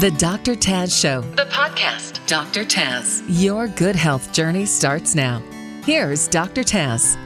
[0.00, 0.54] The Dr.
[0.54, 2.26] Taz Show, the podcast.
[2.26, 2.66] Dr.
[2.66, 5.42] Taz, your good health journey starts now.
[5.86, 6.60] Here's Dr.
[6.60, 7.16] Taz.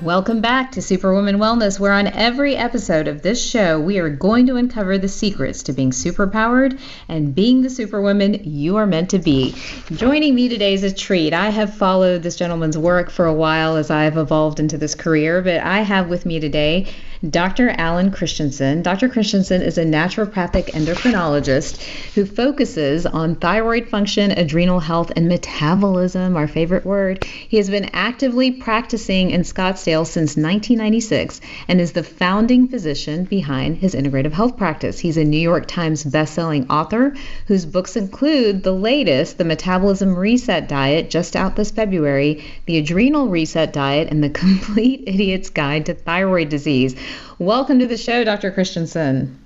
[0.00, 4.46] Welcome back to Superwoman Wellness, where on every episode of this show, we are going
[4.46, 9.18] to uncover the secrets to being superpowered and being the superwoman you are meant to
[9.18, 9.54] be.
[9.92, 11.34] Joining me today is a treat.
[11.34, 15.42] I have followed this gentleman's work for a while as I've evolved into this career,
[15.42, 16.94] but I have with me today
[17.28, 17.68] Dr.
[17.68, 18.80] Alan Christianson.
[18.80, 19.10] Dr.
[19.10, 21.82] Christianson is a naturopathic endocrinologist
[22.14, 27.22] who focuses on thyroid function, adrenal health, and metabolism, our favorite word.
[27.24, 33.76] He has been actively practicing in Scottsdale since 1996 and is the founding physician behind
[33.76, 34.98] his integrative health practice.
[34.98, 37.14] He's a New York Times bestselling author
[37.48, 43.28] whose books include the latest, The Metabolism Reset Diet, just out this February, The Adrenal
[43.28, 46.96] Reset Diet, and The Complete Idiot's Guide to Thyroid Disease.
[47.38, 48.50] Welcome to the show, Dr.
[48.50, 49.38] Christianson.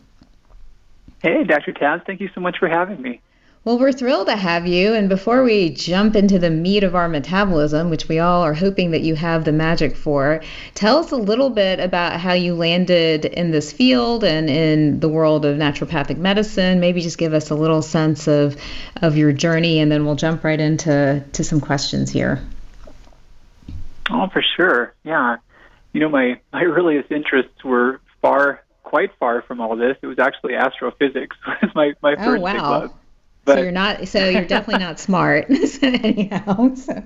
[1.23, 1.73] Hey, Dr.
[1.73, 3.21] Taz, thank you so much for having me.
[3.65, 4.93] Well, we're thrilled to have you.
[4.93, 8.91] And before we jump into the meat of our metabolism, which we all are hoping
[8.91, 10.43] that you have the magic for,
[10.75, 15.09] tell us a little bit about how you landed in this field and in the
[15.09, 16.79] world of naturopathic medicine.
[16.79, 18.61] Maybe just give us a little sense of,
[19.01, 22.43] of your journey, and then we'll jump right into to some questions here.
[24.11, 24.95] Oh, for sure.
[25.05, 25.37] Yeah
[25.95, 29.97] you know, my my earliest interests were far, quite far from all this.
[30.03, 31.37] It was actually astrophysics.
[31.63, 32.53] was my my oh, first wow.
[32.53, 32.93] big love.
[33.47, 34.09] But, so you're not.
[34.09, 35.47] So you're definitely not smart.
[35.83, 36.75] anyhow.
[36.75, 37.03] So.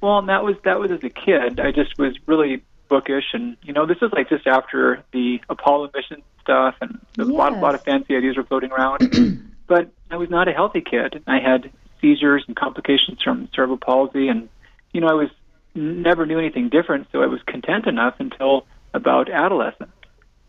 [0.00, 1.60] well, and that was that was as a kid.
[1.60, 5.90] I just was really bookish, and you know, this is like just after the Apollo
[5.94, 7.26] mission stuff, and yes.
[7.26, 9.50] a lot a lot of fancy ideas were floating around.
[9.66, 11.24] but I was not a healthy kid.
[11.26, 14.48] I had seizures and complications from cerebral palsy, and
[14.92, 15.30] you know, I was
[15.76, 19.92] never knew anything different, so I was content enough until about adolescence.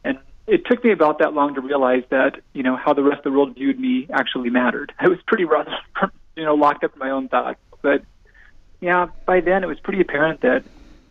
[0.03, 3.19] And it took me about that long to realize that, you know, how the rest
[3.19, 4.93] of the world viewed me actually mattered.
[4.99, 5.67] I was pretty rough,
[6.35, 7.59] you know, locked up in my own thoughts.
[7.81, 8.03] But
[8.79, 10.63] yeah, by then it was pretty apparent that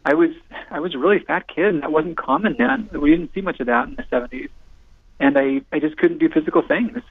[0.05, 0.31] I was
[0.71, 2.89] I was a really fat kid, and that wasn't common then.
[2.93, 4.51] We didn't see much of that in the 70s,
[5.19, 7.03] and I I just couldn't do physical things.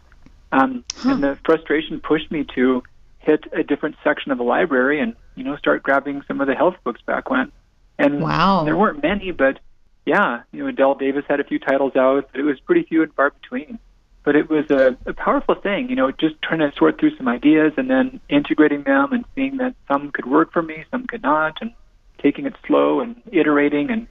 [0.54, 1.12] Um, huh.
[1.12, 2.84] And the frustration pushed me to
[3.26, 6.56] hit a different section of the library and you know start grabbing some of the
[6.56, 7.52] health books back when.
[7.98, 8.64] And wow.
[8.66, 9.60] there weren't many, but
[10.06, 13.04] yeah, you know Adelle Davis had a few titles out, but it was pretty few
[13.04, 13.80] and far between.
[14.24, 17.28] But it was a, a powerful thing, you know, just trying to sort through some
[17.28, 21.22] ideas and then integrating them and seeing that some could work for me, some could
[21.22, 21.74] not, and
[22.18, 23.92] taking it slow and iterating.
[23.92, 24.08] And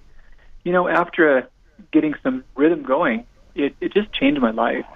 [0.62, 1.42] you know, after uh,
[1.92, 4.86] getting some rhythm going, it, it just changed my life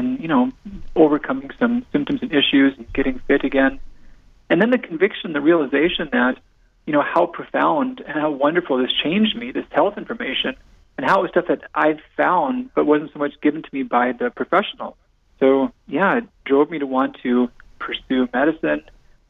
[0.00, 0.50] and you know
[0.96, 3.78] overcoming some symptoms and issues and getting fit again.
[4.48, 6.38] And then the conviction the realization that
[6.86, 10.56] you know how profound and how wonderful this changed me this health information
[10.96, 13.82] and how it was stuff that I've found but wasn't so much given to me
[13.84, 14.96] by the professional.
[15.38, 18.82] So yeah it drove me to want to pursue medicine.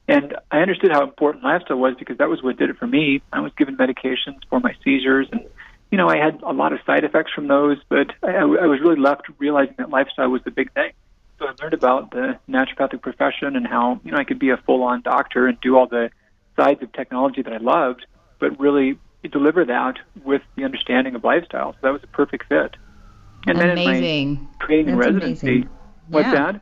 [0.09, 3.23] And I understood how important lifestyle was because that was what did it for me.
[3.33, 5.45] I was given medications for my seizures and
[5.91, 8.81] you know, I had a lot of side effects from those, but I, I was
[8.81, 10.93] really left realizing that lifestyle was the big thing.
[11.39, 14.57] So I learned about the naturopathic profession and how, you know, I could be a
[14.59, 16.11] full-on doctor and do all the
[16.57, 18.07] sides of technology that I loved,
[18.39, 18.99] but really
[19.31, 21.73] deliver that with the understanding of lifestyle.
[21.73, 22.77] So that was a perfect fit.
[23.47, 23.85] And amazing.
[23.85, 25.71] then in my training That's residency, amazing.
[26.09, 26.53] what's yeah.
[26.53, 26.61] that?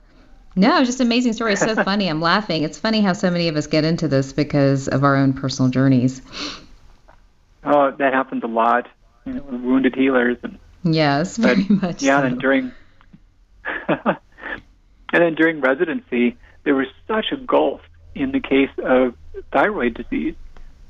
[0.56, 1.52] No, just amazing story.
[1.52, 2.08] It's so funny.
[2.08, 2.62] I'm laughing.
[2.62, 5.70] It's funny how so many of us get into this because of our own personal
[5.70, 6.22] journeys.
[7.64, 8.88] Oh, that happens a lot
[9.28, 10.38] you know, wounded healers.
[10.42, 12.02] And, yes, very but, much.
[12.02, 12.26] Yeah, so.
[12.26, 12.72] and during
[13.88, 14.16] and
[15.12, 17.80] then during residency, there was such a gulf
[18.14, 19.14] in the case of
[19.52, 20.34] thyroid disease.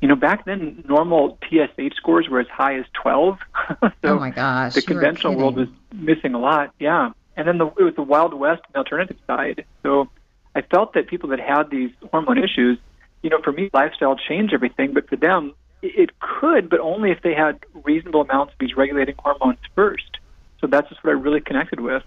[0.00, 3.38] You know, back then, normal TSH scores were as high as 12.
[3.80, 4.74] so oh my gosh!
[4.74, 6.72] The conventional world was missing a lot.
[6.78, 9.64] Yeah, and then the, it was the Wild West and the alternative side.
[9.82, 10.08] So
[10.54, 12.78] I felt that people that had these hormone issues,
[13.22, 17.22] you know, for me, lifestyle changed everything, but for them, it could, but only if
[17.22, 20.18] they had reasonable amounts of these regulating hormones first.
[20.60, 22.02] So that's just what I really connected with.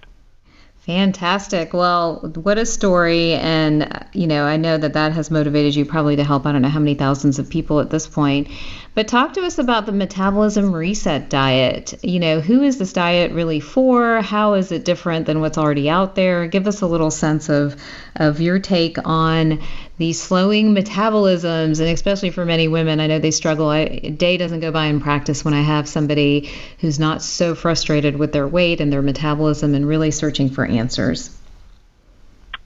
[0.82, 1.73] Fantastic.
[1.73, 3.34] Well, what a story.
[3.34, 6.64] And, you know, I know that that has motivated you probably to help, I don't
[6.64, 8.47] know how many thousands of people at this point.
[8.96, 12.03] But talk to us about the metabolism reset diet.
[12.03, 14.22] You know, who is this diet really for?
[14.22, 16.47] How is it different than what's already out there?
[16.47, 17.76] Give us a little sense of,
[18.16, 19.62] of your take on
[20.02, 23.70] these slowing metabolisms, and especially for many women, I know they struggle.
[23.70, 27.56] I, a day doesn't go by in practice when I have somebody who's not so
[27.56, 31.36] frustrated with their weight and their metabolism and really searching for answers.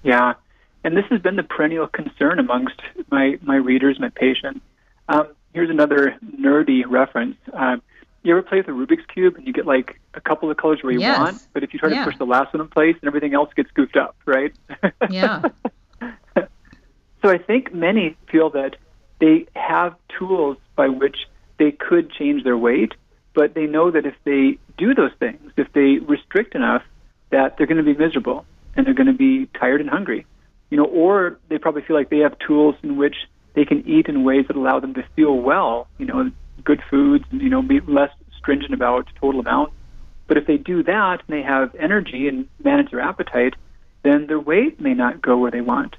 [0.04, 0.36] Yeah,
[0.84, 2.80] and this has been the perennial concern amongst
[3.12, 4.62] my, my readers, my patients.
[5.10, 7.38] Um, here's another nerdy reference.
[7.52, 7.78] Uh,
[8.24, 10.80] you ever play with a Rubik's cube and you get like a couple of colors
[10.82, 11.20] where you yes.
[11.20, 12.00] want, but if you try yeah.
[12.00, 14.54] to push the last one in place and everything else gets goofed up, right?
[15.10, 15.44] Yeah.
[17.26, 18.76] so I think many feel that
[19.20, 21.26] they have tools by which
[21.58, 22.94] they could change their weight,
[23.34, 26.84] but they know that if they do those things, if they restrict enough,
[27.32, 28.46] that they're going to be miserable
[28.76, 30.28] and they're going to be tired and hungry.
[30.70, 33.16] You know, or they probably feel like they have tools in which
[33.56, 36.30] they can eat in ways that allow them to feel well, you know,
[36.64, 39.74] good foods, you know, be less stringent about total amount.
[40.28, 43.56] But if they do that and they have energy and manage their appetite,
[44.04, 45.96] then their weight may not go where they want.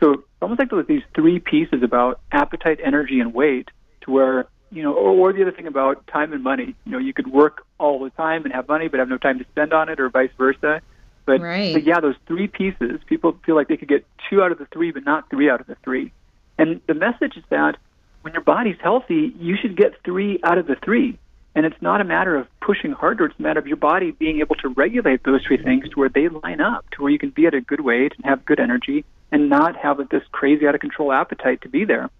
[0.00, 3.68] So it's almost like these three pieces about appetite, energy, and weight,
[4.02, 6.74] to where you know, or, or the other thing about time and money.
[6.84, 9.38] You know, you could work all the time and have money, but have no time
[9.38, 10.80] to spend on it, or vice versa.
[11.24, 11.72] But, right.
[11.72, 14.66] but yeah, those three pieces, people feel like they could get two out of the
[14.66, 16.12] three, but not three out of the three.
[16.58, 17.76] And the message is that
[18.22, 21.18] when your body's healthy, you should get three out of the three.
[21.54, 24.40] And it's not a matter of pushing harder, it's a matter of your body being
[24.40, 27.30] able to regulate those three things to where they line up, to where you can
[27.30, 30.74] be at a good weight and have good energy and not have this crazy out
[30.74, 32.10] of control appetite to be there.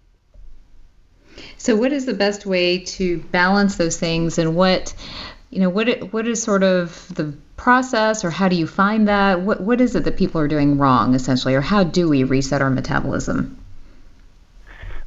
[1.57, 4.93] So, what is the best way to balance those things, and what,
[5.49, 9.41] you know, what what is sort of the process, or how do you find that?
[9.41, 12.61] What what is it that people are doing wrong, essentially, or how do we reset
[12.61, 13.57] our metabolism?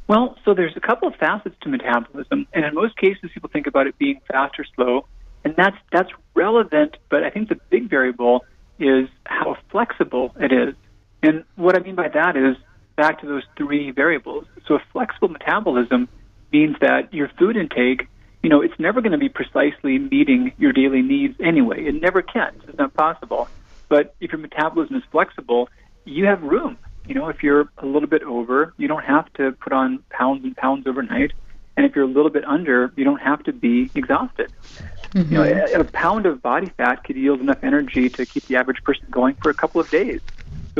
[0.07, 3.67] Well, so there's a couple of facets to metabolism, and in most cases, people think
[3.67, 5.05] about it being fast or slow,
[5.43, 6.97] and that's that's relevant.
[7.09, 8.45] But I think the big variable
[8.79, 10.75] is how flexible it is.
[11.23, 12.57] And what I mean by that is
[12.95, 14.45] back to those three variables.
[14.67, 16.07] So a flexible metabolism
[16.51, 18.07] means that your food intake,
[18.43, 21.85] you know, it's never going to be precisely meeting your daily needs anyway.
[21.85, 22.53] It never can.
[22.67, 23.47] It's not possible.
[23.87, 25.69] But if your metabolism is flexible,
[26.05, 26.77] you have room.
[27.07, 30.43] You know, if you're a little bit over, you don't have to put on pounds
[30.43, 31.33] and pounds overnight.
[31.77, 34.51] And if you're a little bit under, you don't have to be exhausted.
[35.13, 35.31] Mm-hmm.
[35.31, 38.55] You know, a, a pound of body fat could yield enough energy to keep the
[38.55, 40.21] average person going for a couple of days.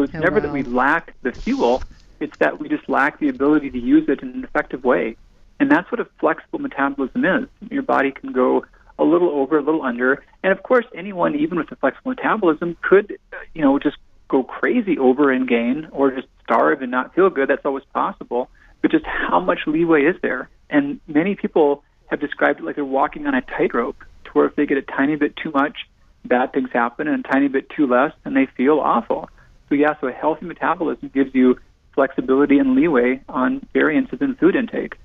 [0.02, 1.84] So it's oh, never that we lack the fuel,
[2.20, 5.16] it's that we just lack the ability to use it in an effective way.
[5.60, 7.48] And that's what a flexible metabolism is.
[7.70, 8.66] Your body can go
[8.98, 10.24] a little over, a little under.
[10.42, 14.42] And of course, anyone, even with a flexible metabolism, could, uh, you know, just go
[14.42, 17.48] crazy over and gain or just starve and not feel good.
[17.48, 18.50] That's always possible.
[18.82, 20.50] But just how much leeway is there?
[20.72, 24.56] And many people have described it like they're walking on a tightrope, to where if
[24.56, 25.78] they get a tiny bit too much,
[26.26, 29.30] bad things happen, and a tiny bit too less, and they feel awful.
[29.72, 31.58] So, yeah, so a healthy metabolism gives you
[31.96, 34.98] flexibility and leeway on variances in food intake.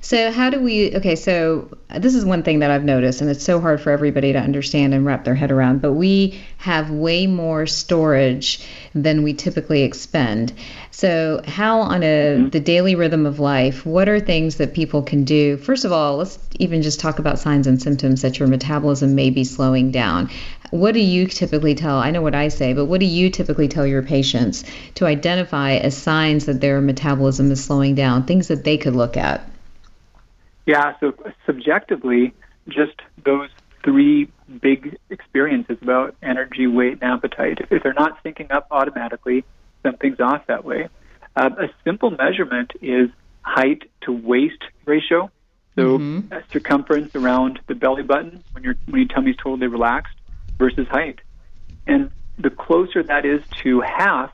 [0.00, 0.94] So, how do we?
[0.96, 4.32] Okay, so this is one thing that I've noticed, and it's so hard for everybody
[4.32, 9.34] to understand and wrap their head around, but we have way more storage than we
[9.34, 10.52] typically expend.
[10.90, 12.48] So, how on a mm-hmm.
[12.50, 15.56] the daily rhythm of life, what are things that people can do?
[15.56, 19.30] First of all, let's even just talk about signs and symptoms that your metabolism may
[19.30, 20.30] be slowing down.
[20.70, 21.98] What do you typically tell?
[21.98, 25.72] I know what I say, but what do you typically tell your patients to identify
[25.74, 28.24] as signs that their metabolism is slowing down?
[28.24, 29.49] Things that they could look at.
[30.66, 31.14] Yeah, so
[31.46, 32.34] subjectively,
[32.68, 33.50] just those
[33.82, 34.30] three
[34.60, 37.58] big experiences about energy, weight, and appetite.
[37.70, 39.44] If they're not syncing up automatically,
[39.82, 40.88] something's off that way.
[41.36, 43.08] Uh, a simple measurement is
[43.42, 45.30] height to waist ratio.
[45.76, 46.36] So mm-hmm.
[46.52, 50.16] circumference around the belly button when your when your tummy's totally relaxed
[50.58, 51.20] versus height.
[51.86, 54.30] And the closer that is to half,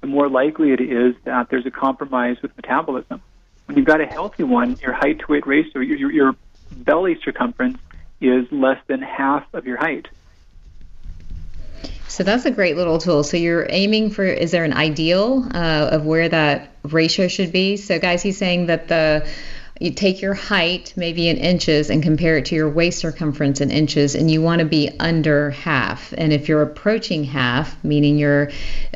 [0.00, 3.22] the more likely it is that there's a compromise with metabolism
[3.70, 6.36] when you've got a healthy one, your height to weight ratio, your, your, your
[6.72, 7.78] belly circumference
[8.20, 10.08] is less than half of your height.
[12.08, 13.22] So that's a great little tool.
[13.22, 17.76] So you're aiming for, is there an ideal uh, of where that ratio should be?
[17.76, 19.28] So, guys, he's saying that the
[19.80, 23.70] you take your height, maybe in inches, and compare it to your waist circumference in
[23.70, 26.12] inches, and you want to be under half.
[26.18, 28.50] And if you're approaching half, meaning your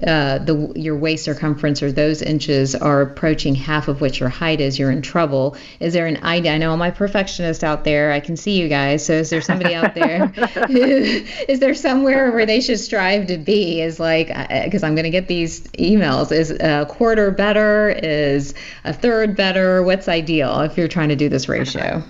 [0.06, 4.60] uh, the your waist circumference or those inches are approaching half of what your height
[4.60, 5.56] is, you're in trouble.
[5.80, 6.52] Is there an idea?
[6.52, 8.12] I know all my perfectionists out there.
[8.12, 9.06] I can see you guys.
[9.06, 10.30] So is there somebody out there?
[10.68, 13.80] is there somewhere where they should strive to be?
[13.80, 14.28] Is like
[14.64, 16.30] because I'm going to get these emails.
[16.30, 17.88] Is a quarter better?
[17.88, 18.52] Is
[18.84, 19.82] a third better?
[19.82, 20.60] What's ideal?
[20.60, 22.02] If if you're trying to do this ratio?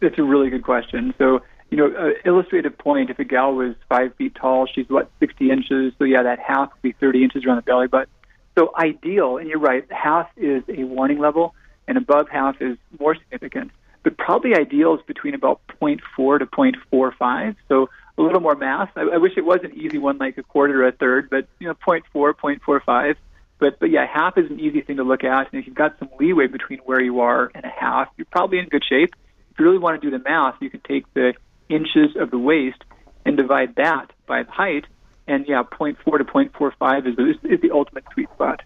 [0.00, 1.14] It's a really good question.
[1.18, 5.08] So, you know, uh, illustrative point, if a gal was five feet tall, she's what,
[5.20, 5.92] 60 inches.
[5.98, 8.12] So, yeah, that half would be 30 inches around the belly button.
[8.58, 11.54] So, ideal, and you're right, half is a warning level,
[11.86, 13.70] and above half is more significant.
[14.02, 17.54] But probably ideal is between about 0.4 to 0.45.
[17.68, 17.88] So,
[18.18, 18.90] a little more math.
[18.96, 21.46] I, I wish it was an easy one like a quarter or a third, but,
[21.60, 23.14] you know, 0.4, 0.45
[23.62, 25.96] but but yeah, half is an easy thing to look at, and if you've got
[26.00, 29.14] some leeway between where you are and a half, you're probably in good shape.
[29.52, 31.34] if you really want to do the math, you can take the
[31.68, 32.82] inches of the waist
[33.24, 34.84] and divide that by the height,
[35.28, 38.62] and yeah, 0.4 to 0.45 is the, is the ultimate sweet spot.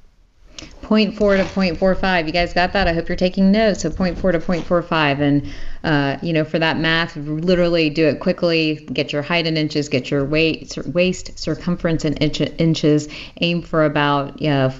[0.57, 2.27] 0.4 to 0.45.
[2.27, 2.89] You guys got that?
[2.89, 3.83] I hope you're taking notes.
[3.83, 5.21] So 0.4 to 0.45.
[5.21, 5.53] And,
[5.87, 8.75] uh, you know, for that math, literally do it quickly.
[8.93, 13.09] Get your height in inches, get your weight, waist circumference in inch, inches.
[13.41, 14.73] Aim for about yeah,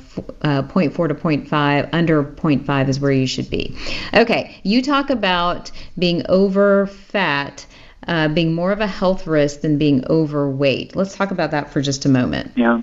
[0.43, 1.89] uh, 0.4 to 0.5.
[1.93, 3.77] Under 0.5 is where you should be.
[4.15, 7.65] Okay, you talk about being over fat.
[8.09, 10.95] Uh, being more of a health risk than being overweight.
[10.95, 12.53] Let's talk about that for just a moment.
[12.55, 12.81] Yeah.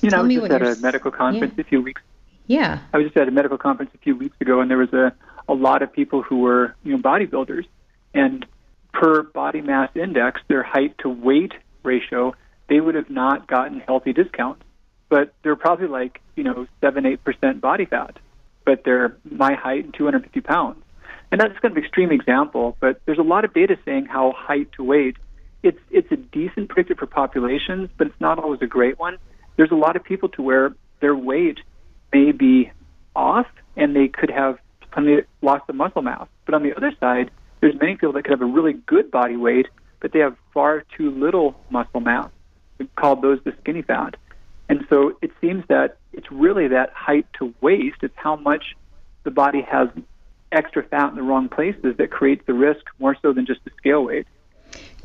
[0.00, 1.60] You know, Tell I was just at a medical conference yeah.
[1.60, 2.00] a few weeks.
[2.46, 2.78] Yeah.
[2.94, 5.12] I was just at a medical conference a few weeks ago, and there was a
[5.48, 7.66] a lot of people who were you know bodybuilders,
[8.12, 8.46] and
[8.92, 12.34] per body mass index, their height to weight ratio,
[12.68, 14.62] they would have not gotten healthy discounts.
[15.08, 18.18] But they're probably like you know seven eight percent body fat,
[18.64, 20.82] but they're my height and 250 pounds.
[21.30, 24.32] And that's kind of an extreme example, but there's a lot of data saying how
[24.36, 25.16] height to weight,
[25.62, 29.18] it's it's a decent predictor for populations, but it's not always a great one
[29.56, 31.58] there's a lot of people to where their weight
[32.12, 32.70] may be
[33.14, 33.46] off
[33.76, 34.58] and they could have
[35.42, 36.26] lost of muscle mass.
[36.44, 39.36] But on the other side, there's many people that could have a really good body
[39.36, 39.66] weight,
[40.00, 42.30] but they have far too little muscle mass.
[42.78, 44.16] We call those the skinny fat.
[44.68, 48.76] And so it seems that it's really that height to waist, it's how much
[49.24, 49.88] the body has
[50.52, 53.70] extra fat in the wrong places that creates the risk more so than just the
[53.76, 54.26] scale weight.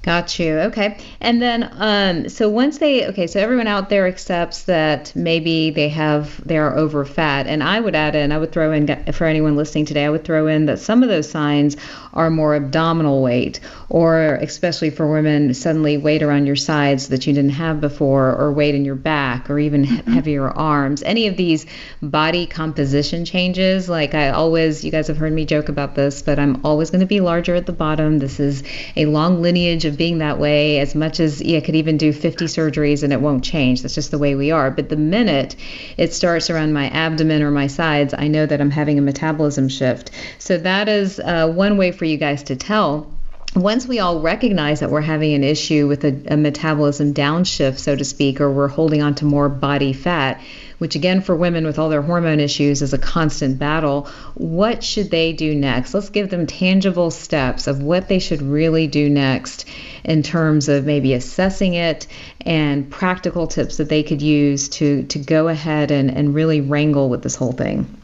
[0.02, 0.60] Got you.
[0.60, 0.98] Okay.
[1.20, 5.90] And then, um, so once they, okay, so everyone out there accepts that maybe they
[5.90, 7.48] have, they are over fat.
[7.48, 10.24] And I would add in, I would throw in, for anyone listening today, I would
[10.24, 11.76] throw in that some of those signs
[12.14, 17.34] are more abdominal weight, or especially for women, suddenly weight around your sides that you
[17.34, 20.12] didn't have before, or weight in your back, or even mm-hmm.
[20.14, 21.04] heavier arms.
[21.04, 21.66] Any of these
[22.02, 26.40] body composition changes, like I always, you guys have heard me joke about this, but
[26.40, 28.20] I'm always going to be larger at the bottom.
[28.20, 28.64] This is
[28.96, 32.46] a long lineage of being that way as much as yeah, could even do 50
[32.46, 33.82] surgeries and it won't change.
[33.82, 34.72] That's just the way we are.
[34.72, 35.58] But the minute
[35.98, 39.68] it starts around my abdomen or my sides, I know that I'm having a metabolism
[39.68, 40.12] shift.
[40.38, 43.12] So that is uh, one way for you guys to tell
[43.56, 47.96] once we all recognize that we're having an issue with a, a, metabolism downshift, so
[47.96, 50.40] to speak, or we're holding on to more body fat,
[50.78, 55.10] which again for women with all their hormone issues is a constant battle, what should
[55.10, 55.96] they do next?
[55.96, 59.66] Let's give them tangible steps of what they should really do next
[60.04, 62.06] in terms of maybe assessing it
[62.42, 67.10] and practical tips that they could use to, to go ahead and, and really wrangle
[67.10, 67.99] with this whole thing.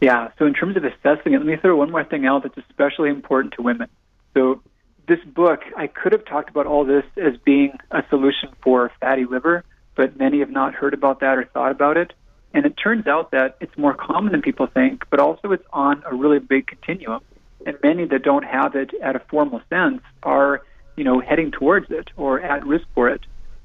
[0.00, 2.56] Yeah, so in terms of assessing it, let me throw one more thing out that's
[2.70, 3.88] especially important to women.
[4.34, 4.62] So,
[5.06, 9.24] this book, I could have talked about all this as being a solution for fatty
[9.24, 9.64] liver,
[9.96, 12.12] but many have not heard about that or thought about it.
[12.54, 16.02] And it turns out that it's more common than people think, but also it's on
[16.08, 17.22] a really big continuum.
[17.66, 20.62] And many that don't have it at a formal sense are,
[20.96, 23.20] you know, heading towards it or at risk for it.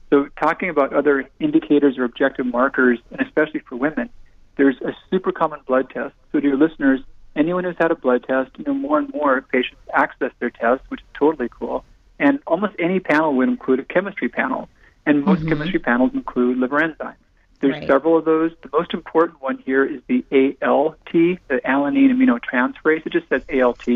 [0.09, 4.09] So, talking about other indicators or objective markers, and especially for women,
[4.57, 6.13] there's a super common blood test.
[6.31, 7.01] So, to your listeners,
[7.35, 10.81] anyone who's had a blood test, you know, more and more patients access their test,
[10.89, 11.83] which is totally cool.
[12.19, 14.69] And almost any panel would include a chemistry panel,
[15.05, 15.49] and most mm-hmm.
[15.49, 17.15] chemistry panels include liver enzymes.
[17.59, 17.87] There's right.
[17.87, 18.51] several of those.
[18.61, 20.23] The most important one here is the
[20.61, 23.05] ALT, the alanine aminotransferase.
[23.05, 23.87] It just says ALT.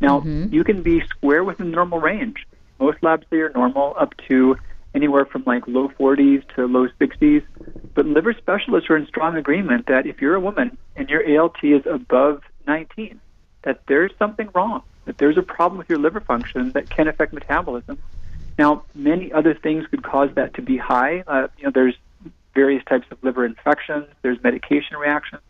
[0.00, 0.52] Now, mm-hmm.
[0.52, 2.46] you can be square within the normal range.
[2.78, 4.56] Most labs say you're normal up to
[4.94, 7.42] anywhere from like low 40s to low 60s.
[7.94, 11.56] But liver specialists are in strong agreement that if you're a woman and your ALT
[11.62, 13.20] is above 19,
[13.64, 17.32] that there's something wrong, that there's a problem with your liver function that can affect
[17.32, 17.98] metabolism.
[18.58, 21.24] Now, many other things could cause that to be high.
[21.26, 21.94] Uh, you know, there's
[22.54, 25.42] various types of liver infections, there's medication reactions.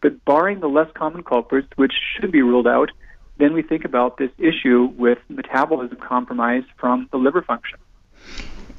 [0.00, 2.90] But barring the less common culprits, which should be ruled out,
[3.38, 7.78] then we think about this issue with metabolism compromise from the liver function.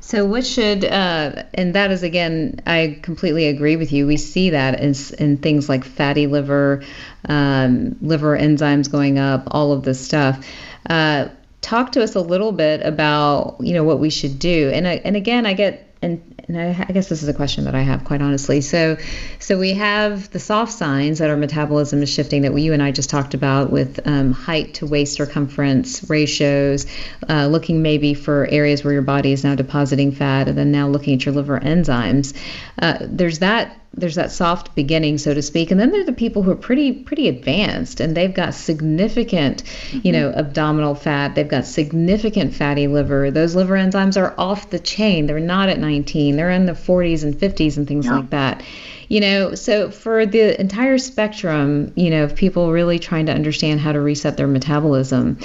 [0.05, 4.05] So, what should, uh, and that is again, I completely agree with you.
[4.05, 6.83] We see that in, in things like fatty liver,
[7.27, 10.47] um, liver enzymes going up, all of this stuff.
[10.87, 11.29] Uh,
[11.61, 14.69] talk to us a little bit about, you know, what we should do.
[14.71, 17.63] And I, and again, I get and and I, I, guess this is a question
[17.65, 18.61] that I have quite honestly.
[18.61, 18.97] So,
[19.39, 22.83] so we have the soft signs that our metabolism is shifting that we, you and
[22.83, 26.85] I just talked about with um, height to waist circumference ratios,
[27.27, 30.87] uh, looking maybe for areas where your body is now depositing fat, and then now
[30.87, 32.35] looking at your liver enzymes.
[32.79, 36.13] Uh, there's that there's that soft beginning, so to speak, and then there are the
[36.13, 39.99] people who are pretty pretty advanced, and they've got significant, mm-hmm.
[40.03, 41.35] you know, abdominal fat.
[41.35, 43.31] They've got significant fatty liver.
[43.31, 45.27] Those liver enzymes are off the chain.
[45.27, 46.35] They're not at 19.
[46.35, 48.17] They're in the 40s and 50s and things yeah.
[48.17, 48.63] like that
[49.07, 53.79] you know so for the entire spectrum you know of people really trying to understand
[53.79, 55.37] how to reset their metabolism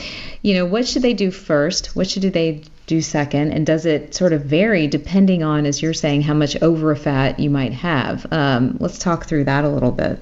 [0.43, 4.15] you know what should they do first what should they do second and does it
[4.15, 8.27] sort of vary depending on as you're saying how much over fat you might have
[8.33, 10.19] um, let's talk through that a little bit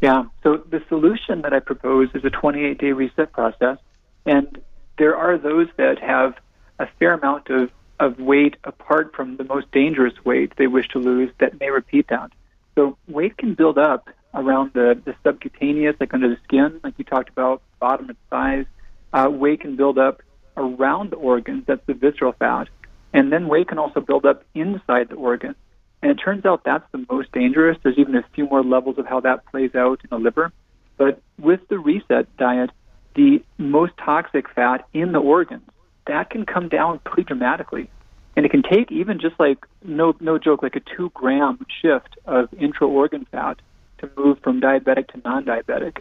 [0.00, 3.78] yeah so the solution that i propose is a 28 day reset process
[4.24, 4.60] and
[4.98, 6.34] there are those that have
[6.78, 10.98] a fair amount of of weight apart from the most dangerous weight they wish to
[10.98, 12.30] lose that may repeat that.
[12.74, 17.04] So weight can build up around the, the subcutaneous, like under the skin, like you
[17.04, 18.66] talked about, bottom and thighs.
[19.12, 20.20] Uh, weight can build up
[20.56, 22.68] around the organs, that's the visceral fat.
[23.12, 25.54] And then weight can also build up inside the organ.
[26.02, 27.78] And it turns out that's the most dangerous.
[27.82, 30.52] There's even a few more levels of how that plays out in the liver.
[30.98, 32.70] But with the reset diet,
[33.14, 35.68] the most toxic fat in the organs
[36.06, 37.90] that can come down pretty dramatically.
[38.36, 42.18] And it can take even just like no no joke, like a two gram shift
[42.26, 43.60] of intra organ fat
[43.98, 45.98] to move from diabetic to non diabetic.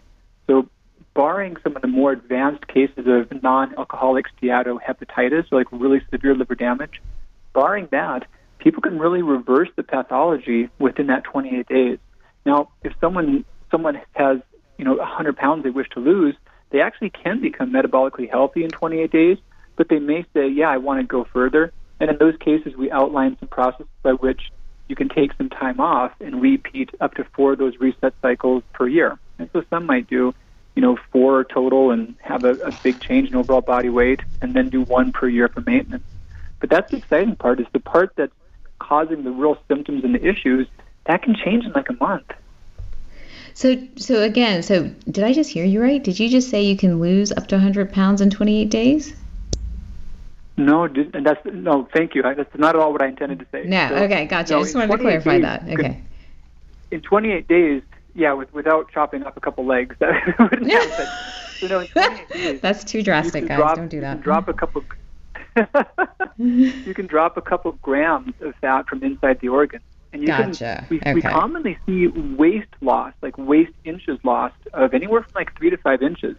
[0.47, 0.67] So
[1.15, 6.55] barring some of the more advanced cases of non alcoholic steatohepatitis, like really severe liver
[6.55, 7.01] damage,
[7.53, 8.27] barring that,
[8.59, 11.97] people can really reverse the pathology within that 28 days.
[12.45, 14.39] Now, if someone someone has
[14.77, 16.35] you know 100 pounds they wish to lose,
[16.69, 19.37] they actually can become metabolically healthy in 28 days
[19.75, 21.71] but they may say, yeah, I want to go further.
[21.99, 24.51] And in those cases, we outline some processes by which
[24.87, 28.63] you can take some time off and repeat up to four of those reset cycles
[28.73, 29.17] per year.
[29.39, 30.33] And so some might do,
[30.75, 34.53] you know, four total and have a, a big change in overall body weight, and
[34.53, 36.03] then do one per year for maintenance.
[36.59, 38.33] But that's the exciting part is the part that's
[38.79, 40.67] causing the real symptoms and the issues
[41.05, 42.31] that can change in like a month.
[43.53, 46.03] So, so again, so did I just hear you right?
[46.03, 49.15] Did you just say you can lose up to 100 pounds in 28 days?
[50.57, 51.87] No, that's no.
[51.93, 52.21] Thank you.
[52.21, 53.63] That's not at all what I intended to say.
[53.65, 53.89] No.
[53.89, 54.53] So, okay, gotcha.
[54.53, 55.69] No, I just wanted to clarify days, that.
[55.69, 56.01] Okay.
[56.91, 57.81] In 28 days,
[58.15, 61.07] yeah, with, without chopping up a couple legs, that wouldn't happen.
[61.59, 63.57] So no, in 28 days, that's too drastic, guys.
[63.57, 64.21] Drop, Don't do that.
[64.21, 64.83] drop a couple.
[66.37, 69.81] you can drop a couple of grams of fat from inside the organ.
[70.11, 70.85] And you gotcha.
[70.87, 71.13] Can, we, okay.
[71.13, 75.77] we commonly see waist loss, like waist inches lost of anywhere from like three to
[75.77, 76.37] five inches.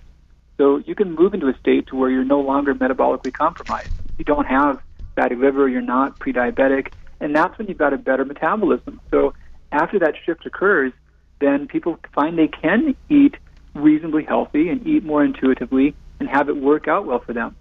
[0.57, 3.90] So you can move into a state to where you're no longer metabolically compromised.
[4.18, 4.81] You don't have
[5.14, 9.00] fatty liver, you're not pre-diabetic, and that's when you've got a better metabolism.
[9.11, 9.35] So
[9.72, 10.92] after that shift occurs,
[11.40, 13.37] then people find they can eat
[13.75, 17.55] reasonably healthy and eat more intuitively and have it work out well for them.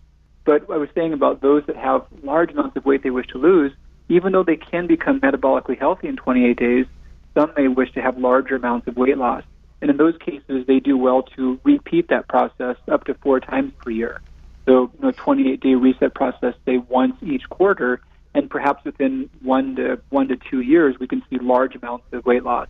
[0.45, 3.37] But I was saying about those that have large amounts of weight they wish to
[3.37, 3.71] lose,
[4.09, 6.85] even though they can become metabolically healthy in 28 days,
[7.33, 9.43] some may wish to have larger amounts of weight loss.
[9.81, 13.73] And in those cases, they do well to repeat that process up to four times
[13.83, 14.21] per year.
[14.65, 18.01] So, you know, 28 day reset process, say once each quarter,
[18.33, 22.25] and perhaps within one to one to two years, we can see large amounts of
[22.25, 22.67] weight loss.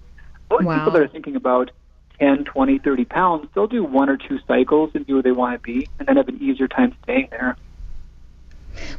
[0.56, 0.78] Most wow.
[0.78, 1.72] people that are thinking about
[2.20, 5.56] 10, 20, 30 pounds, they'll do one or two cycles and be where they want
[5.56, 7.58] to be, and then have an easier time staying there.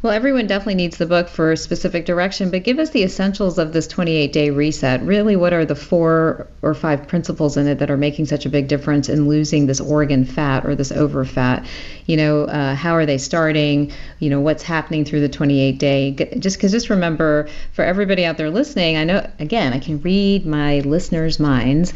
[0.03, 3.73] Well, everyone definitely needs the book for specific direction, but give us the essentials of
[3.73, 5.03] this 28 day reset.
[5.03, 8.49] Really, what are the four or five principles in it that are making such a
[8.49, 11.67] big difference in losing this organ fat or this over fat?
[12.07, 13.93] You know, uh, how are they starting?
[14.19, 16.13] You know, what's happening through the 28 day?
[16.39, 20.47] Just because, just remember for everybody out there listening, I know, again, I can read
[20.47, 21.93] my listeners' minds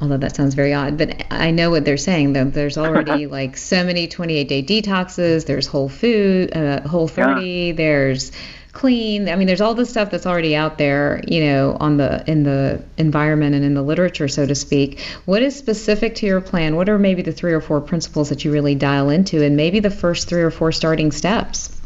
[0.00, 2.32] although that sounds very odd, but I know what they're saying.
[2.32, 5.46] Though there's already like so many 28 day detoxes.
[5.46, 7.46] There's Whole Food, uh, Whole 30.
[7.46, 7.72] Yeah.
[7.72, 8.32] There's
[8.72, 9.28] clean.
[9.28, 12.42] I mean, there's all this stuff that's already out there, you know, on the in
[12.42, 15.00] the environment and in the literature, so to speak.
[15.24, 16.76] What is specific to your plan?
[16.76, 19.80] What are maybe the three or four principles that you really dial into, and maybe
[19.80, 21.80] the first three or four starting steps?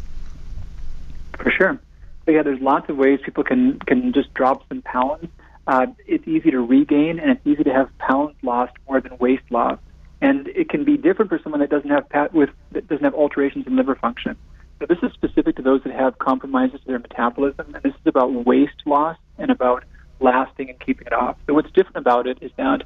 [1.37, 1.79] For sure.
[2.25, 5.27] But yeah, there's lots of ways people can can just drop some pounds
[5.67, 9.43] uh, it's easy to regain and it's easy to have pounds lost more than waist
[9.49, 9.79] loss.
[10.19, 13.15] And it can be different for someone that doesn't have pat- with that doesn't have
[13.15, 14.35] alterations in liver function.
[14.81, 18.07] So this is specific to those that have compromises to their metabolism, and this is
[18.07, 19.83] about waist loss and about
[20.19, 21.37] lasting and keeping it off.
[21.45, 22.81] So what's different about it is that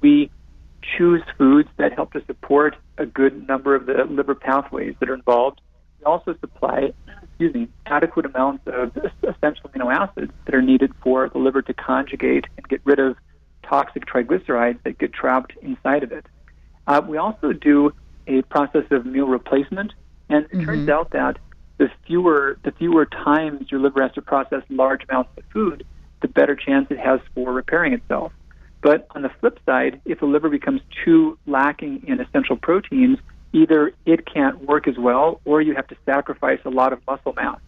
[0.00, 0.28] we
[0.82, 5.14] choose foods that help to support a good number of the liver pathways that are
[5.14, 5.60] involved.
[6.00, 11.28] We also supply excuse me, adequate amounts of essential amino acids that are needed for
[11.28, 13.16] the liver to conjugate and get rid of
[13.62, 16.26] toxic triglycerides that get trapped inside of it.
[16.88, 17.92] Uh, we also do
[18.26, 19.92] a process of meal replacement,
[20.28, 20.64] and it mm-hmm.
[20.64, 21.38] turns out that
[21.78, 25.84] the fewer the fewer times your liver has to process large amounts of food,
[26.22, 28.32] the better chance it has for repairing itself.
[28.82, 33.18] But on the flip side, if the liver becomes too lacking in essential proteins,
[33.52, 37.32] either it can't work as well or you have to sacrifice a lot of muscle
[37.34, 37.58] mass.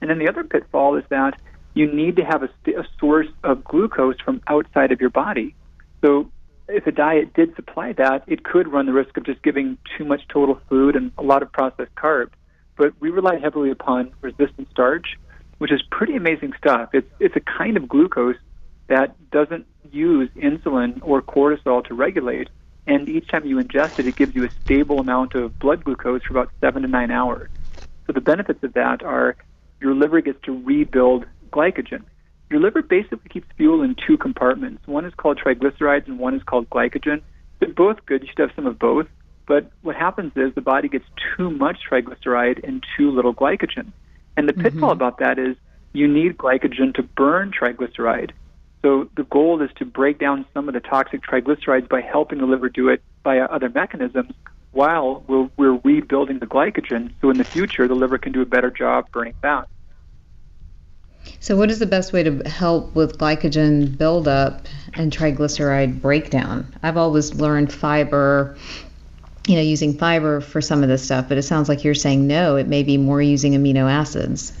[0.00, 1.40] And then the other pitfall is that
[1.74, 5.54] you need to have a, a source of glucose from outside of your body.
[6.02, 6.30] So
[6.70, 10.04] if a diet did supply that, it could run the risk of just giving too
[10.04, 12.32] much total food and a lot of processed carbs.
[12.76, 15.16] But we rely heavily upon resistant starch,
[15.58, 16.90] which is pretty amazing stuff.
[16.92, 18.36] It's it's a kind of glucose
[18.88, 22.48] that doesn't use insulin or cortisol to regulate,
[22.86, 26.22] and each time you ingest it, it gives you a stable amount of blood glucose
[26.22, 27.50] for about seven to nine hours.
[28.06, 29.36] So the benefits of that are
[29.80, 32.04] your liver gets to rebuild glycogen.
[32.50, 34.86] Your liver basically keeps fuel in two compartments.
[34.86, 37.22] One is called triglycerides and one is called glycogen.
[37.60, 38.22] They're both good.
[38.22, 39.06] You should have some of both.
[39.46, 41.04] But what happens is the body gets
[41.36, 43.92] too much triglyceride and too little glycogen.
[44.36, 45.02] And the pitfall mm-hmm.
[45.02, 45.56] about that is
[45.92, 48.30] you need glycogen to burn triglyceride.
[48.82, 52.46] So the goal is to break down some of the toxic triglycerides by helping the
[52.46, 54.32] liver do it via other mechanisms
[54.72, 58.46] while we're, we're rebuilding the glycogen so in the future the liver can do a
[58.46, 59.68] better job burning fat.
[61.40, 66.72] So, what is the best way to help with glycogen buildup and triglyceride breakdown?
[66.82, 68.56] I've always learned fiber,
[69.46, 72.26] you know, using fiber for some of this stuff, but it sounds like you're saying
[72.26, 74.52] no, it may be more using amino acids.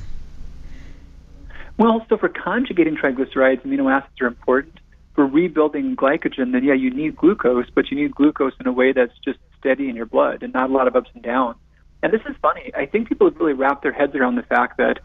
[1.76, 4.74] Well, so for conjugating triglycerides, amino acids are important.
[5.14, 8.92] For rebuilding glycogen, then yeah, you need glucose, but you need glucose in a way
[8.92, 11.56] that's just steady in your blood and not a lot of ups and downs.
[12.02, 12.70] And this is funny.
[12.74, 15.00] I think people have really wrapped their heads around the fact that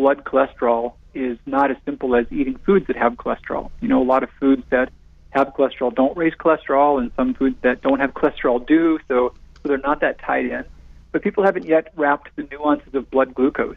[0.00, 3.70] blood cholesterol is not as simple as eating foods that have cholesterol.
[3.82, 4.90] You know, a lot of foods that
[5.28, 9.68] have cholesterol don't raise cholesterol, and some foods that don't have cholesterol do, so, so
[9.68, 10.64] they're not that tied in.
[11.12, 13.76] But people haven't yet wrapped the nuances of blood glucose.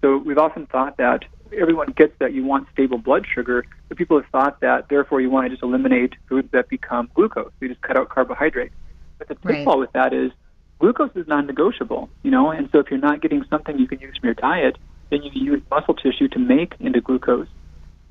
[0.00, 4.18] So we've often thought that everyone gets that you want stable blood sugar, but people
[4.18, 7.52] have thought that therefore you want to just eliminate foods that become glucose.
[7.60, 8.74] You just cut out carbohydrates.
[9.18, 9.80] But the pitfall right.
[9.80, 10.32] with that is
[10.78, 14.16] glucose is non-negotiable, you know, and so if you're not getting something you can use
[14.16, 14.78] from your diet,
[15.10, 17.48] then you use muscle tissue to make into glucose.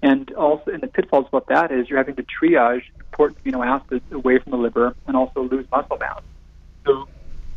[0.02, 4.04] And also, and the pitfalls about that is you're having to triage important amino acids
[4.12, 6.22] away from the liver and also lose muscle mass.
[6.86, 7.08] So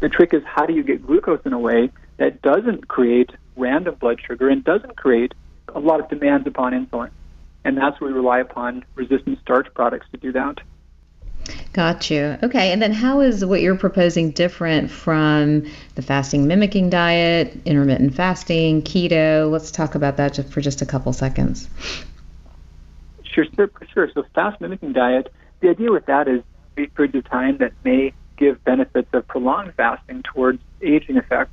[0.00, 3.94] the trick is how do you get glucose in a way that doesn't create random
[3.96, 5.34] blood sugar and doesn't create
[5.74, 7.10] a lot of demands upon insulin.
[7.64, 10.58] And that's where we rely upon resistant starch products to do that.
[11.72, 12.36] Got you.
[12.42, 18.14] Okay, and then how is what you're proposing different from the fasting mimicking diet, intermittent
[18.14, 19.50] fasting, keto?
[19.50, 21.68] Let's talk about that just for just a couple seconds.
[23.22, 23.70] Sure, sure.
[23.92, 24.10] sure.
[24.12, 26.42] So fast mimicking diet, the idea with that is
[26.74, 31.52] brief periods of time that may give benefits of prolonged fasting towards aging effects,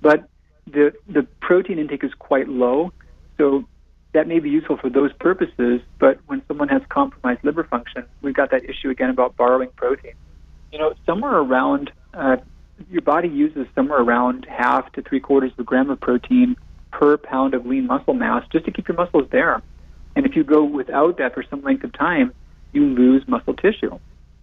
[0.00, 0.28] but
[0.66, 2.92] the the protein intake is quite low,
[3.36, 3.64] so
[4.18, 8.34] that may be useful for those purposes, but when someone has compromised liver function, we've
[8.34, 10.14] got that issue again about borrowing protein.
[10.72, 12.38] You know, somewhere around, uh,
[12.90, 16.56] your body uses somewhere around half to three quarters of a gram of protein
[16.90, 19.62] per pound of lean muscle mass just to keep your muscles there.
[20.16, 22.34] And if you go without that for some length of time,
[22.72, 24.00] you lose muscle tissue.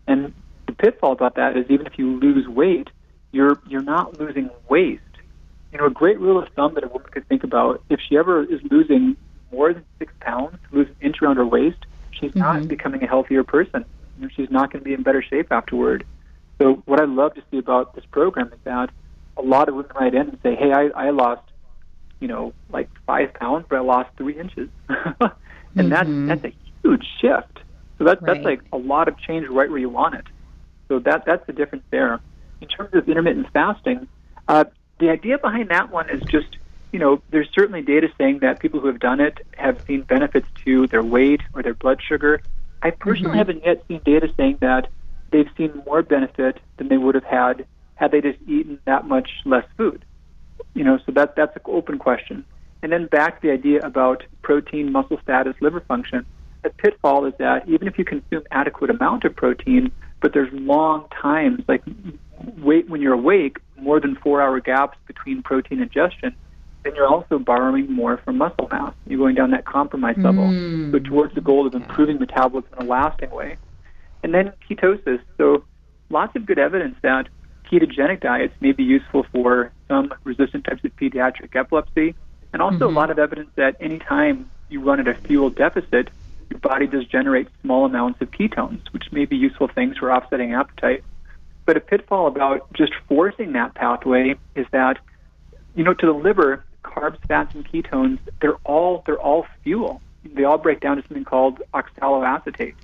[0.07, 0.33] And
[0.67, 2.87] the pitfall about that is even if you lose weight,
[3.33, 5.01] you're you're not losing waist.
[5.73, 8.15] You know, a great rule of thumb that a woman could think about if she
[8.15, 9.17] ever is losing
[9.51, 12.39] more than six pounds, lose an inch around her waist, she's mm-hmm.
[12.39, 13.85] not becoming a healthier person.
[14.35, 16.05] She's not going to be in better shape afterward.
[16.61, 18.89] So what I love to see about this program is that
[19.37, 21.41] a lot of women write in and say, "Hey, I, I lost,
[22.21, 24.97] you know, like five pounds, but I lost three inches," and
[25.75, 25.89] mm-hmm.
[26.27, 27.59] that's that's a huge shift.
[27.97, 28.35] So that's right.
[28.35, 30.25] that's like a lot of change right where you want it.
[30.87, 32.21] So that that's the difference there.
[32.61, 34.07] In terms of intermittent fasting,
[34.47, 34.63] uh,
[34.99, 36.54] the idea behind that one is just
[36.95, 40.47] you know, there's certainly data saying that people who have done it have seen benefits
[40.63, 42.41] to their weight or their blood sugar.
[42.81, 43.37] I personally mm-hmm.
[43.37, 44.87] haven't yet seen data saying that
[45.29, 49.29] they've seen more benefit than they would have had had they just eaten that much
[49.43, 50.05] less food.
[50.73, 52.45] You know, so that that's an open question.
[52.81, 56.25] And then back to the idea about protein, muscle status, liver function.
[56.63, 61.09] The pitfall is that even if you consume adequate amount of protein, but there's long
[61.09, 61.83] times, like
[62.59, 66.33] wait when you're awake, more than four hour gaps between protein ingestion,
[66.85, 68.93] then you're also borrowing more from muscle mass.
[69.07, 70.91] You're going down that compromise level, mm.
[70.91, 73.57] so towards the goal of improving metabolism in a lasting way.
[74.23, 75.19] And then ketosis.
[75.37, 75.63] So
[76.09, 77.27] lots of good evidence that
[77.71, 82.13] ketogenic diets may be useful for some resistant types of pediatric epilepsy,
[82.53, 82.95] and also mm-hmm.
[82.97, 86.09] a lot of evidence that anytime you run at a fuel deficit,
[86.51, 90.53] your body does generate small amounts of ketones, which may be useful things for offsetting
[90.53, 91.03] appetite.
[91.65, 94.99] But a pitfall about just forcing that pathway is that,
[95.73, 100.01] you know, to the liver, carbs, fats, and ketones, they're all they're all fuel.
[100.23, 102.75] they all break down to something called oxaloacetate.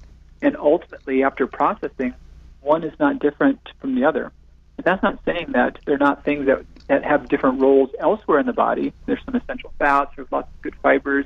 [0.42, 2.14] And ultimately, after processing,
[2.62, 4.32] one is not different from the other.
[4.76, 8.48] But that's not saying that they're not things that, that have different roles elsewhere in
[8.48, 8.94] the body.
[9.06, 11.26] There's some essential fats, there's lots of good fibers.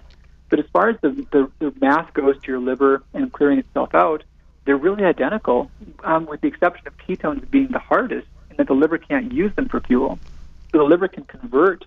[0.49, 3.95] But as far as the, the, the mass goes to your liver and clearing itself
[3.95, 4.23] out,
[4.65, 5.71] they're really identical,
[6.03, 9.53] um, with the exception of ketones being the hardest, and that the liver can't use
[9.55, 10.19] them for fuel.
[10.71, 11.85] So the liver can convert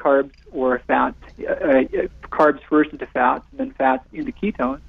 [0.00, 1.82] carbs or fats, uh, uh,
[2.30, 4.80] carbs first into fats and then fats into ketones.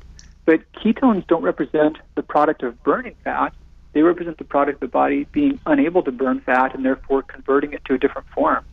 [0.46, 3.54] But ketones don't represent the product of burning fat.
[3.94, 7.74] They represent the product of the body being unable to burn fat and therefore converting
[7.74, 8.64] it to a different form.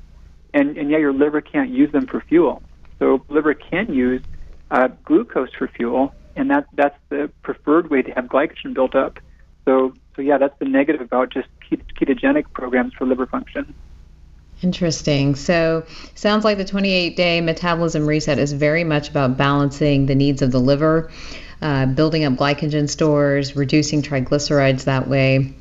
[0.55, 2.63] And, and yet your liver can't use them for fuel.
[2.99, 4.23] So liver can use
[4.71, 9.19] uh, glucose for fuel, and that that's the preferred way to have glycogen built up.
[9.65, 13.75] So so yeah, that's the negative about just ketogenic programs for liver function.
[14.63, 15.37] Interesting.
[15.37, 20.43] So, sounds like the 28 day metabolism reset is very much about balancing the needs
[20.43, 21.11] of the liver,
[21.63, 25.55] uh, building up glycogen stores, reducing triglycerides that way,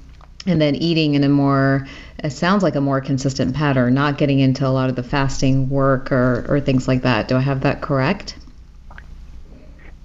[0.47, 1.87] and then eating in a more,
[2.23, 5.69] it sounds like a more consistent pattern, not getting into a lot of the fasting
[5.69, 7.27] work or, or things like that.
[7.27, 8.35] Do I have that correct?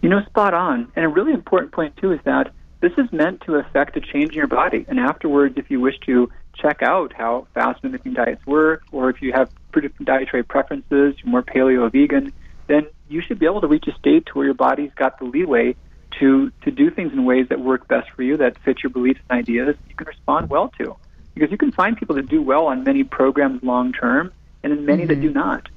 [0.03, 0.93] You know, spot on.
[0.97, 4.33] And a really important point, too, is that this is meant to affect a change
[4.33, 4.85] in your body.
[4.89, 9.23] And afterwards, if you wish to check out how fast mimicking diets work, or if
[9.23, 12.33] you have different dietary preferences, you're more paleo vegan,
[12.67, 15.25] then you should be able to reach a state to where your body's got the
[15.25, 15.75] leeway
[16.21, 19.21] to to do things in ways that work best for you, that fit your beliefs
[19.29, 20.97] and ideas, you can respond well to.
[21.35, 24.85] Because you can find people that do well on many programs long term, and then
[24.85, 25.09] many mm-hmm.
[25.09, 25.69] that do not.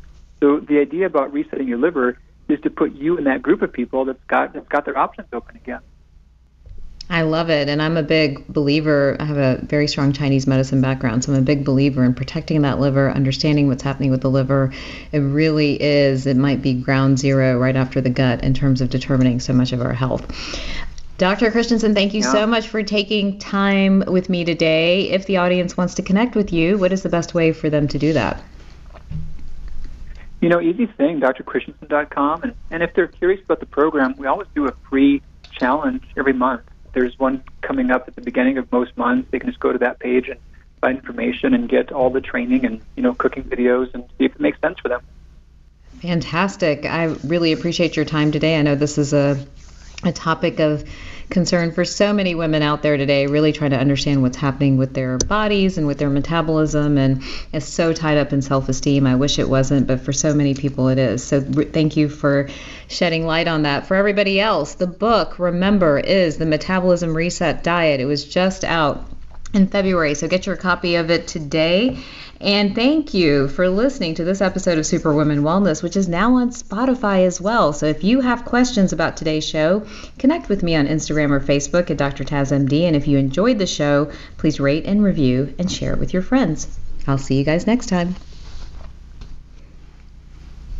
[0.41, 2.17] So the idea about resetting your liver
[2.49, 5.27] is to put you in that group of people that's got that's got their options
[5.31, 5.79] open again.
[7.09, 7.69] I love it.
[7.69, 9.15] And I'm a big believer.
[9.19, 11.23] I have a very strong Chinese medicine background.
[11.23, 14.73] So I'm a big believer in protecting that liver, understanding what's happening with the liver.
[15.11, 18.89] It really is, it might be ground zero right after the gut in terms of
[18.89, 20.25] determining so much of our health.
[21.17, 21.51] Dr.
[21.51, 22.31] Christianson, thank you yeah.
[22.31, 25.09] so much for taking time with me today.
[25.11, 27.87] If the audience wants to connect with you, what is the best way for them
[27.89, 28.43] to do that?
[30.41, 32.43] You know, easy thing, drchristianson.com.
[32.43, 35.21] And, and if they're curious about the program, we always do a free
[35.57, 36.63] challenge every month
[36.95, 39.29] there's one coming up at the beginning of most months.
[39.29, 40.39] They can just go to that page and
[40.81, 44.33] find information and get all the training and you know cooking videos and see if
[44.33, 45.01] it makes sense for them.
[46.01, 46.85] Fantastic.
[46.85, 48.57] I really appreciate your time today.
[48.57, 49.45] I know this is a
[50.05, 50.83] a topic of
[51.29, 54.93] concern for so many women out there today, really trying to understand what's happening with
[54.93, 59.07] their bodies and with their metabolism, and it's so tied up in self esteem.
[59.07, 61.23] I wish it wasn't, but for so many people it is.
[61.23, 62.49] So thank you for
[62.87, 63.87] shedding light on that.
[63.87, 67.99] For everybody else, the book, remember, is The Metabolism Reset Diet.
[67.99, 69.03] It was just out
[69.55, 70.13] in February.
[70.15, 71.97] So get your copy of it today.
[72.41, 76.49] And thank you for listening to this episode of Superwoman Wellness, which is now on
[76.49, 77.71] Spotify as well.
[77.71, 79.85] So if you have questions about today's show,
[80.19, 82.25] connect with me on Instagram or Facebook at Dr.
[82.25, 82.83] TazMD.
[82.83, 86.21] And if you enjoyed the show, please rate and review and share it with your
[86.21, 86.67] friends.
[87.07, 88.15] I'll see you guys next time.